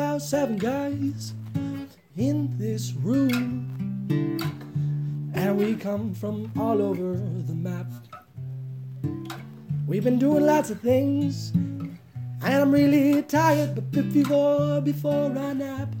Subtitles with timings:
[0.00, 1.34] about seven guys
[2.16, 3.68] in this room.
[5.34, 7.84] And we come from all over the map.
[9.86, 11.50] We've been doing lots of things.
[11.50, 15.94] And I'm really tired, but before, before I nap,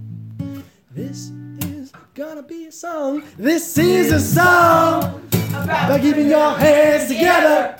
[0.90, 1.30] this
[1.66, 3.22] is gonna be a song.
[3.36, 7.76] This is a song about keeping your hands together.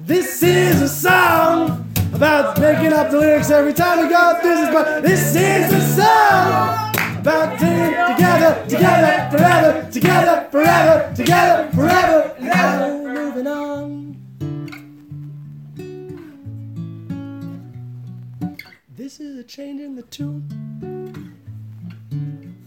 [0.00, 1.81] This is a song
[2.22, 4.72] about making up the lyrics every time we go this.
[4.72, 12.36] But this is the song about staying together, together, forever, together, forever, together, forever.
[12.38, 14.16] Now moving on.
[18.96, 20.46] This is a change in the tune.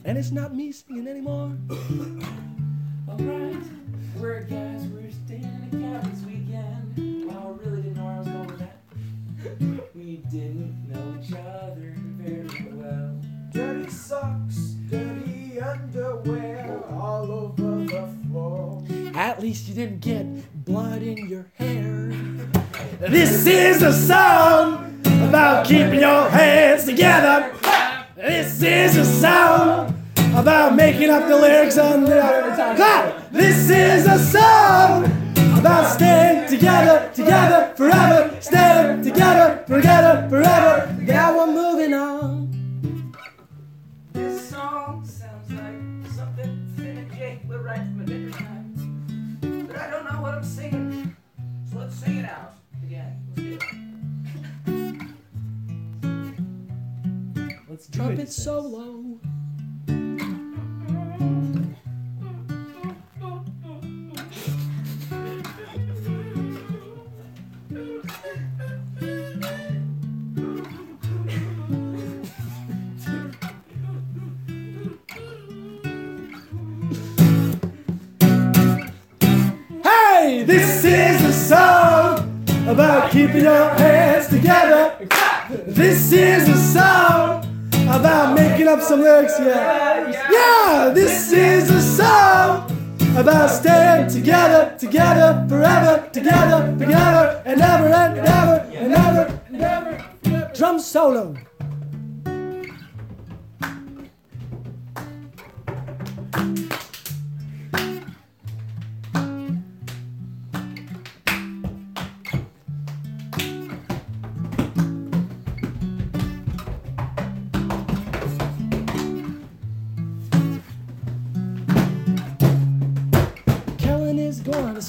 [0.03, 1.57] And it's not me singing anymore.
[3.07, 3.63] Alright,
[4.19, 6.74] we're guys, we're staying in a cab this weekend.
[9.95, 13.21] We didn't know each other very well.
[13.53, 14.55] Dirty socks,
[14.89, 18.83] dirty underwear all over the floor.
[19.13, 20.25] At least you didn't get
[20.65, 22.11] blood in your hair.
[22.99, 27.53] This is a song about keeping your hands together.
[28.15, 30.01] This is a song
[30.33, 32.21] about making up the lyrics on the
[32.75, 33.31] clap.
[33.31, 35.24] This is a song
[35.65, 40.95] about staying together, together forever, staying together, together forever.
[41.01, 43.11] Now we're moving on.
[44.13, 49.65] This song sounds like something Finn and Jake would write from a different time.
[49.65, 51.15] But I don't know what I'm singing.
[51.71, 53.19] So let's sing it out again.
[53.27, 53.63] Let's do it.
[57.67, 58.94] Let's trumpet solo.
[80.45, 85.07] This is a song about keeping your hands together.
[85.65, 87.43] This is a song
[87.89, 90.29] about making up some lyrics, yeah.
[90.31, 92.71] Yeah, this is a song
[93.17, 100.51] about staying together, together, forever, together, together, and ever, and ever, and ever, and ever.
[100.53, 101.35] Drum solo.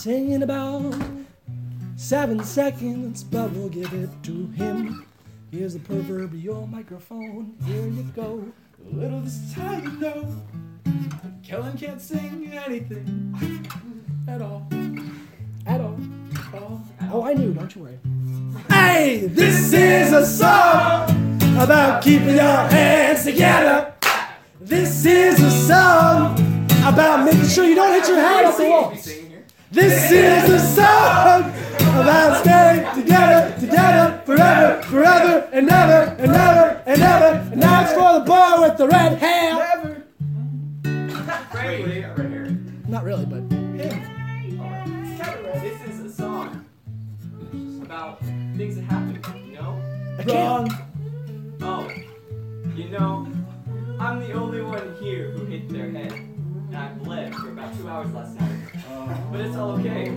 [0.07, 0.95] Going to sing in about
[1.97, 5.07] seven seconds, but we'll give it to him.
[5.51, 7.55] Here's the proverbial microphone.
[7.65, 8.45] Here you go.
[8.93, 10.43] Little this time you know,
[11.43, 13.35] Kellen can't sing anything
[14.29, 14.69] at all.
[15.67, 15.99] At all.
[16.55, 16.83] At all.
[17.13, 17.53] Oh, I knew.
[17.53, 17.99] Don't you worry.
[18.69, 21.11] Hey, this is a song
[21.59, 23.93] about keeping your hands together.
[24.61, 26.35] This is a song
[26.85, 28.95] about making sure you don't hit your head off the wall.
[29.77, 31.53] This is a song
[32.01, 37.51] about staying together, together, forever, forever, and ever, and ever, and ever.
[37.53, 40.03] And now it's for the boy with the red hair.
[41.53, 42.59] Frankly, right here.
[42.89, 43.51] Not really, but
[45.61, 46.65] This is a song
[47.83, 48.21] about
[48.57, 49.79] things that happen, you know?
[50.19, 50.73] I can't.
[51.61, 51.93] Oh,
[52.75, 53.31] you know,
[54.01, 56.13] I'm the only one here who hit their head.
[56.13, 58.56] And I bled for about two hours last night.
[58.89, 60.15] But it's all okay.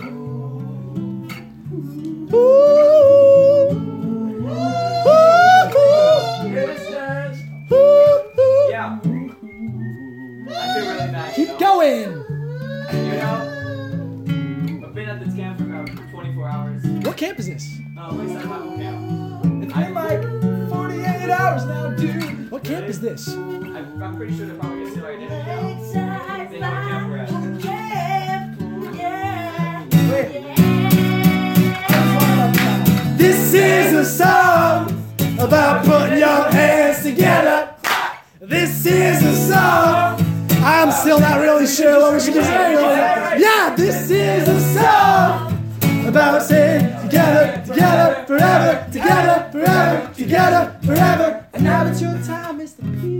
[8.70, 8.98] Yeah.
[8.98, 11.34] I feel really bad.
[11.34, 12.10] Keep going.
[12.92, 16.84] You know, I've been at this camp for about 24 hours.
[17.04, 17.78] What camp is this?
[17.98, 19.64] Oh, Wayside Bible Camp.
[19.64, 20.22] It's been like
[20.70, 22.50] 48 hours now, dude.
[22.50, 23.28] What camp is this?
[23.28, 24.94] I'm, I'm pretty sure they're probably gonna
[34.00, 34.88] a song
[35.38, 37.74] about putting your hands together.
[38.40, 40.18] This is a song.
[40.64, 43.40] I'm still not really sure what we should be saying.
[43.42, 51.46] Yeah, this is a song about saying together, together, forever, together, forever, together, forever.
[51.52, 53.02] And now it's your time, Mr.
[53.02, 53.19] Pete.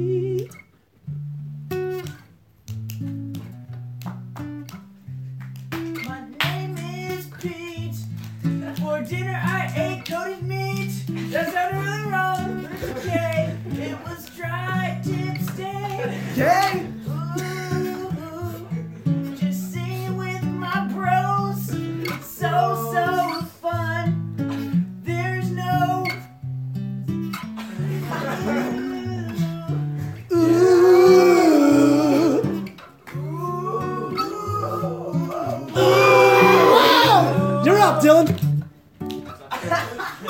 [37.90, 38.28] Up, Dylan.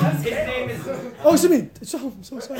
[0.01, 0.87] His name is.
[1.23, 1.69] Oh, excuse me.
[1.83, 2.59] So, I'm so sorry.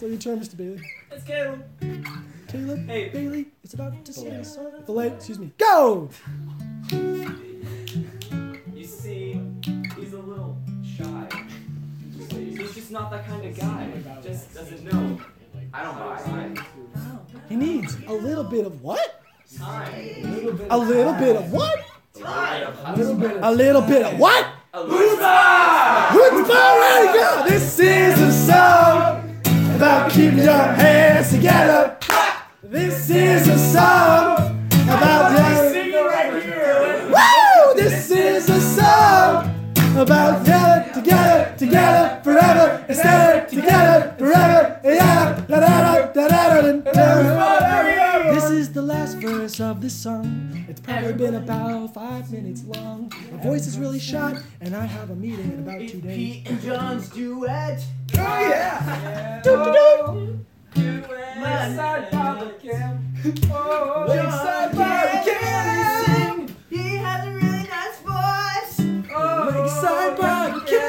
[0.00, 0.06] You.
[0.06, 0.56] Still your turn, Mr.
[0.56, 0.80] Bailey.
[1.10, 1.64] It's Caleb.
[2.48, 3.08] Caleb, Hey.
[3.08, 4.70] Bailey, it's about to sing a song.
[4.86, 5.52] Filet, excuse me.
[5.58, 6.08] Go!
[8.74, 9.40] You see,
[9.96, 11.28] he's a little shy.
[12.30, 13.90] He's just not that kind of guy.
[14.22, 15.20] Just doesn't know.
[15.74, 16.62] I don't buy.
[17.48, 19.22] He needs a little bit of what?
[19.58, 19.92] Time.
[20.70, 21.80] A little bit of what?
[22.16, 24.46] A little bit of A little bit of what?
[24.74, 26.08] Chutzpah!
[26.08, 27.44] Chutzpah, ready, go!
[27.48, 27.67] This
[31.38, 31.96] together.
[32.64, 37.06] This is a song about it right here.
[37.14, 37.74] Woo!
[37.76, 39.54] This is a song
[39.96, 46.60] about together, together, together, forever, and stay together, forever, yeah, da da da da da
[46.60, 48.34] da da.
[48.34, 50.64] This is the last verse of this song.
[50.68, 53.12] It's probably been about five minutes long.
[53.30, 56.16] My voice is really shot, and I have a meeting in about two days.
[56.16, 57.80] Pete and John's duet.
[58.14, 59.40] Oh yeah.
[59.44, 59.87] Doo-doo-doo.
[61.68, 62.72] Lakeside barbecue.
[63.52, 65.34] Oh, lakeside barbecue.
[66.70, 68.80] He has a really nice voice.
[69.14, 70.80] Oh, Lakeside barbecue.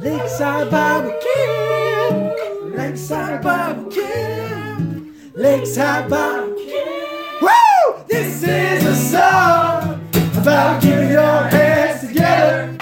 [0.00, 2.72] Lakeside barbecue.
[2.76, 5.12] Lakeside barbecue.
[5.34, 7.42] Lakeside barbecue.
[7.42, 7.94] Woo!
[8.08, 10.00] This is a song
[10.38, 12.74] about keeping your hands together.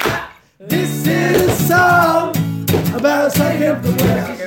[0.60, 2.30] This is a song
[2.94, 4.39] about sucking the breath.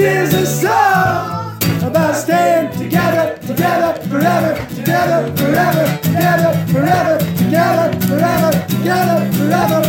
[0.00, 9.32] Is a song about staying together, together, forever, together, forever, together, forever, together, forever, together,
[9.36, 9.82] forever.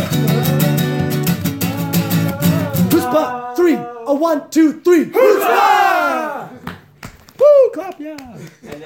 [2.90, 3.56] Chutzpah!
[3.56, 5.06] Three, a one, two, three.
[5.06, 6.50] Chutzpah!
[7.38, 7.70] Woo!
[7.72, 8.36] Clap, yeah.
[8.60, 8.82] Then,